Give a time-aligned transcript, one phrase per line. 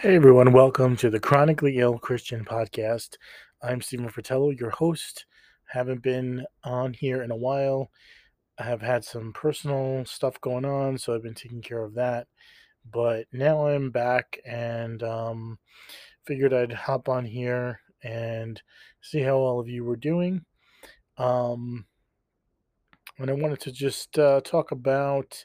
[0.00, 3.16] Hey everyone, welcome to the Chronically Ill Christian Podcast.
[3.60, 5.26] I'm Stephen Fratello, your host.
[5.64, 7.90] Haven't been on here in a while.
[8.58, 12.28] I have had some personal stuff going on, so I've been taking care of that.
[12.88, 15.58] But now I'm back and um,
[16.24, 18.62] figured I'd hop on here and
[19.00, 20.44] see how all of you were doing.
[21.16, 21.86] Um,
[23.18, 25.44] and I wanted to just uh, talk about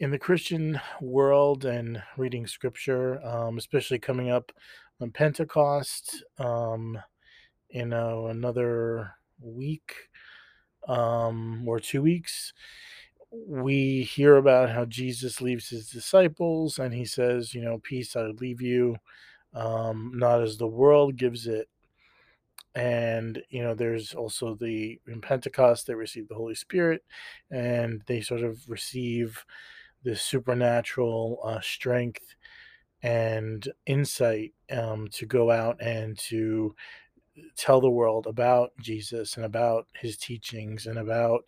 [0.00, 4.52] in the Christian world and reading scripture, um, especially coming up
[5.00, 6.98] on Pentecost um,
[7.70, 9.94] in another week
[10.88, 12.52] um, or two weeks,
[13.30, 18.22] we hear about how Jesus leaves his disciples and he says, You know, peace I
[18.22, 18.96] leave you,
[19.54, 21.68] um, not as the world gives it.
[22.74, 27.02] And, you know, there's also the, in Pentecost, they receive the Holy Spirit
[27.50, 29.44] and they sort of receive
[30.04, 32.34] this supernatural uh, strength
[33.02, 36.74] and insight um, to go out and to
[37.56, 41.44] tell the world about Jesus and about his teachings and about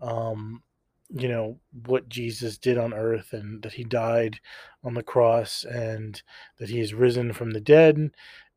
[0.00, 0.62] um,
[1.10, 4.40] you know what Jesus did on earth and that he died
[4.82, 6.20] on the cross and
[6.58, 8.10] that he is risen from the dead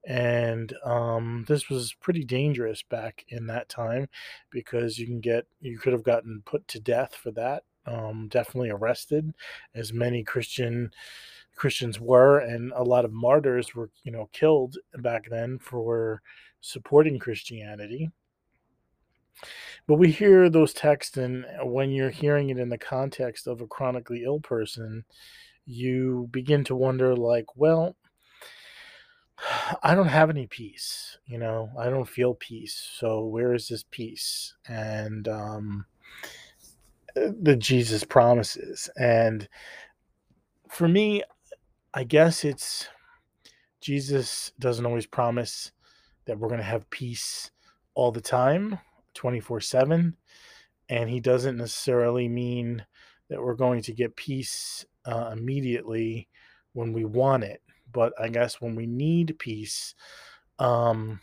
[0.05, 4.08] and um, this was pretty dangerous back in that time
[4.50, 8.70] because you can get you could have gotten put to death for that um, definitely
[8.70, 9.33] arrested,
[9.73, 10.92] as many Christian
[11.55, 16.22] Christians were, and a lot of martyrs were, you know, killed back then for
[16.61, 18.09] supporting Christianity.
[19.88, 23.67] But we hear those texts, and when you're hearing it in the context of a
[23.67, 25.03] chronically ill person,
[25.66, 27.95] you begin to wonder, like, well,
[29.83, 32.89] I don't have any peace, you know, I don't feel peace.
[32.99, 34.53] So where is this peace?
[34.67, 35.85] And um,
[37.15, 38.89] the Jesus promises.
[38.97, 39.47] And
[40.69, 41.23] for me,
[41.93, 42.87] I guess it's
[43.81, 45.71] Jesus doesn't always promise
[46.25, 47.51] that we're going to have peace
[47.95, 48.79] all the time,
[49.14, 50.15] 24 7.
[50.89, 52.85] And he doesn't necessarily mean
[53.30, 56.27] that we're going to get peace uh, immediately
[56.73, 57.61] when we want it.
[57.92, 59.95] But I guess when we need peace,
[60.58, 61.20] um,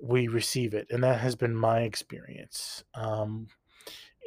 [0.00, 0.88] we receive it.
[0.90, 2.84] And that has been my experience.
[2.94, 3.48] Um,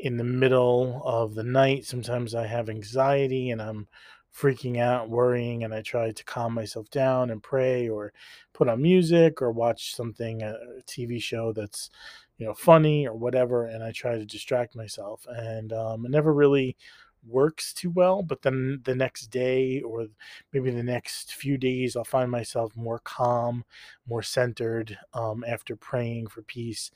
[0.02, 1.86] in the middle of the night.
[1.86, 3.88] Sometimes I have anxiety and I'm
[4.36, 8.14] freaking out, worrying, and I try to calm myself down and pray or
[8.54, 10.56] put on music or watch something, a
[10.88, 11.92] TV show that's,
[12.38, 13.66] you know, funny or whatever.
[13.66, 15.26] And I try to distract myself.
[15.30, 16.78] And um, it never really
[17.28, 18.24] works too well.
[18.24, 20.08] But then the next day or
[20.54, 23.64] maybe the next few days, I'll find myself more calm,
[24.08, 26.92] more centered um, after praying for peace.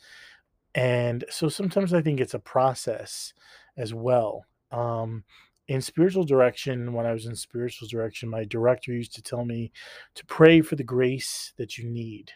[0.74, 3.34] And so sometimes I think it's a process
[3.78, 4.46] as well.
[4.72, 5.24] Um,
[5.68, 9.72] in spiritual direction, when I was in spiritual direction, my director used to tell me
[10.14, 12.32] to pray for the grace that you need.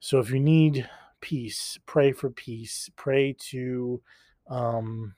[0.00, 0.88] So if you need
[1.20, 2.88] peace, pray for peace.
[2.96, 4.00] Pray to
[4.48, 5.14] um,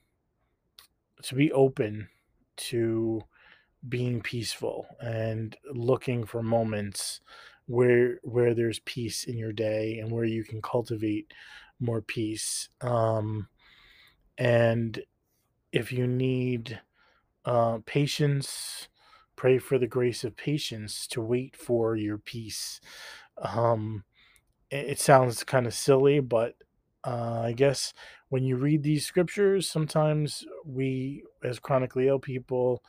[1.25, 2.09] to be open
[2.57, 3.23] to
[3.89, 7.21] being peaceful and looking for moments
[7.67, 11.33] where where there's peace in your day and where you can cultivate
[11.79, 12.69] more peace.
[12.81, 13.49] Um,
[14.37, 15.01] and
[15.73, 16.81] if you need
[17.45, 18.89] uh, patience,
[19.37, 22.81] pray for the grace of patience to wait for your peace.
[23.41, 24.05] Um,
[24.71, 26.57] it, it sounds kind of silly, but
[27.05, 27.93] uh, I guess
[28.29, 32.83] when you read these scriptures, sometimes we, as chronically ill people,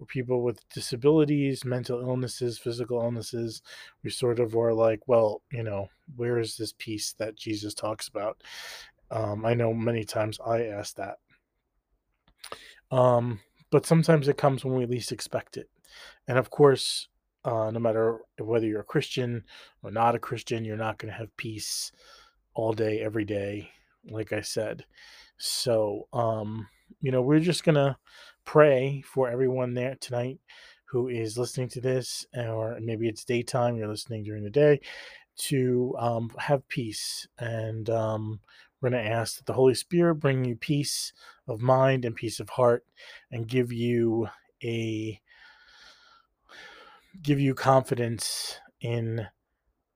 [0.00, 3.62] or people with disabilities, mental illnesses, physical illnesses,
[4.02, 8.08] we sort of were like, well, you know, where is this peace that Jesus talks
[8.08, 8.42] about?
[9.10, 11.16] Um, I know many times I ask that.
[12.90, 13.40] Um,
[13.70, 15.68] but sometimes it comes when we least expect it.
[16.26, 17.08] And of course,
[17.44, 19.44] uh, no matter whether you're a Christian
[19.82, 21.92] or not a Christian, you're not going to have peace
[22.58, 23.70] all day, every day,
[24.10, 24.84] like I said.
[25.36, 26.66] So, um,
[27.00, 27.96] you know, we're just going to
[28.44, 30.40] pray for everyone there tonight
[30.86, 34.80] who is listening to this, or maybe it's daytime, you're listening during the day,
[35.36, 37.28] to um, have peace.
[37.38, 38.40] And um,
[38.80, 41.12] we're going to ask that the Holy Spirit bring you peace
[41.46, 42.84] of mind and peace of heart
[43.30, 44.28] and give you
[44.64, 45.20] a
[47.22, 49.28] give you confidence in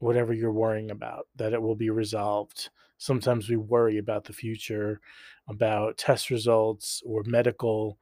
[0.03, 5.01] whatever you're worrying about that it will be resolved sometimes we worry about the future
[5.49, 7.99] about test results or medical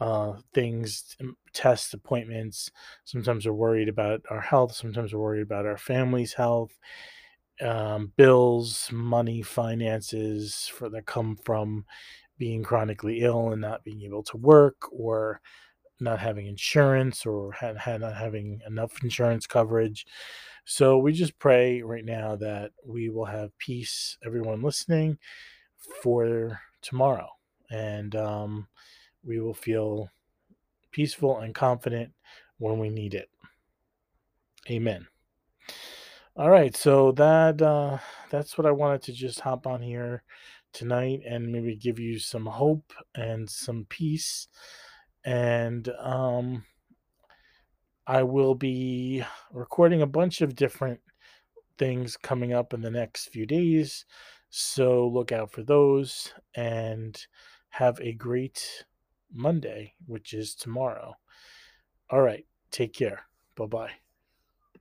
[0.00, 1.16] uh, things,
[1.52, 2.70] test appointments.
[3.04, 4.74] Sometimes we're worried about our health.
[4.74, 6.72] Sometimes we're worried about our family's health,
[7.60, 11.84] um, bills, money, finances for that come from
[12.38, 15.40] being chronically ill and not being able to work or
[16.00, 20.06] not having insurance or had, had not having enough insurance coverage.
[20.64, 25.18] So we just pray right now that we will have peace, everyone listening,
[26.02, 27.28] for tomorrow.
[27.70, 28.68] And um,
[29.24, 30.10] we will feel
[30.90, 32.12] peaceful and confident
[32.58, 33.30] when we need it.
[34.70, 35.06] Amen.
[36.36, 37.98] All right, so that uh,
[38.30, 40.22] that's what I wanted to just hop on here
[40.72, 44.48] tonight and maybe give you some hope and some peace.
[45.24, 46.64] And um,
[48.06, 51.00] I will be recording a bunch of different
[51.78, 54.04] things coming up in the next few days.
[54.50, 57.18] So look out for those and
[57.70, 58.84] have a great
[59.32, 61.14] Monday, which is tomorrow.
[62.10, 62.46] All right.
[62.70, 63.26] Take care.
[63.56, 64.09] Bye bye.